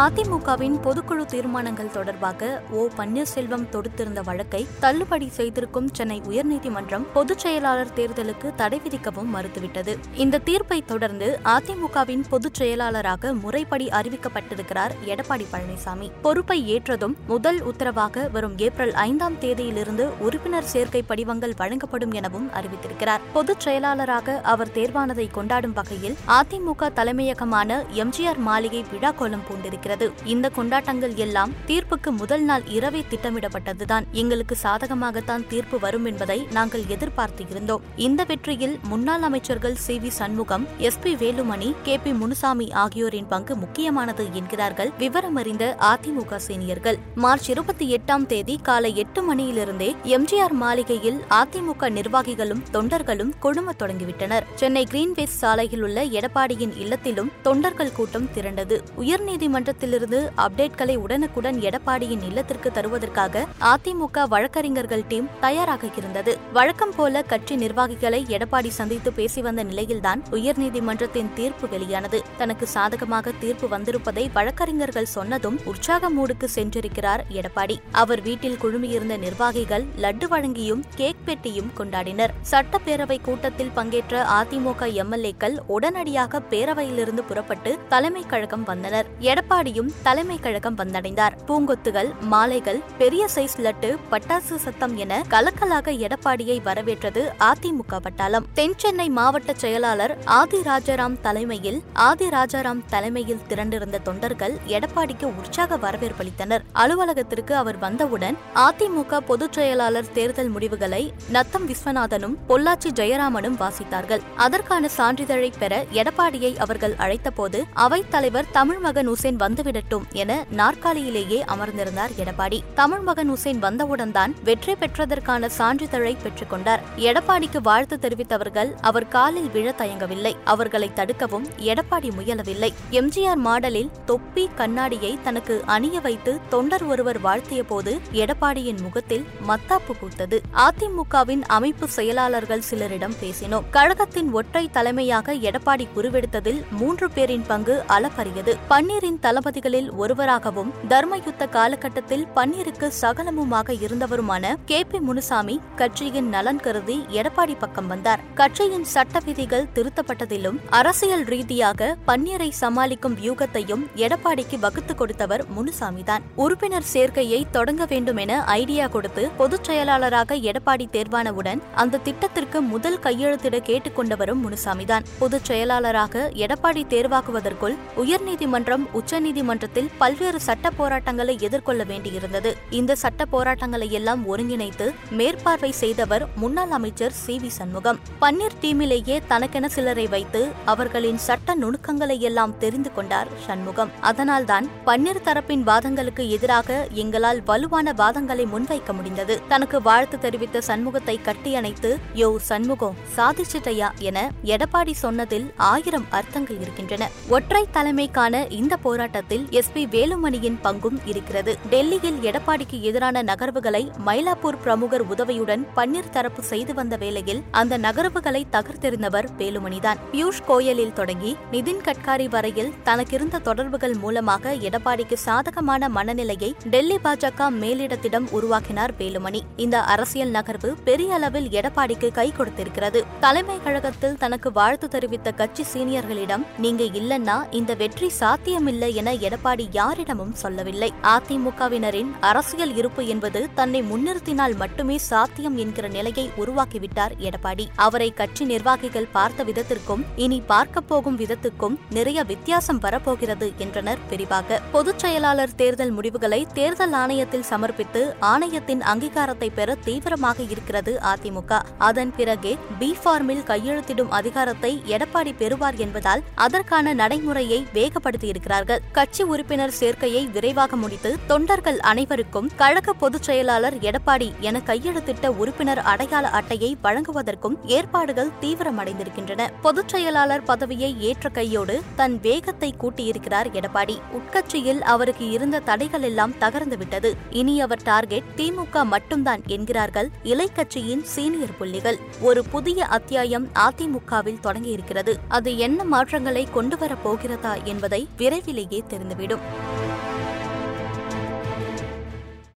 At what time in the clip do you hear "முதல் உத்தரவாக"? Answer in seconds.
17.26-18.28